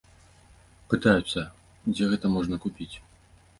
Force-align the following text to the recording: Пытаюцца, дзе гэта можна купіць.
Пытаюцца, 0.93 1.45
дзе 1.93 2.09
гэта 2.15 2.35
можна 2.39 2.55
купіць. 2.67 2.91